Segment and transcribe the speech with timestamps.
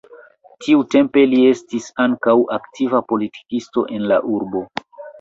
[0.63, 4.69] Tiutempe li estis ankaŭ aktiva politikisto en la urbo.